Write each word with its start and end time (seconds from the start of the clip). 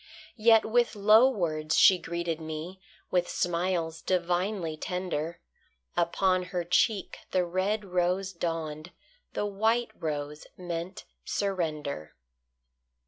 Yet 0.39 0.65
with 0.65 0.95
low 0.95 1.29
words 1.29 1.77
she 1.77 1.99
greeted 1.99 2.41
me, 2.41 2.81
With 3.11 3.29
smiles 3.29 4.01
divinely 4.01 4.75
tender; 4.75 5.39
Upon 5.95 6.41
her 6.45 6.63
cheek 6.63 7.19
the 7.29 7.45
red 7.45 7.85
rose 7.85 8.33
dawned, 8.33 8.89
The 9.33 9.45
white 9.45 9.91
rose 9.95 10.47
meant 10.57 11.03
surrender. 11.23 12.15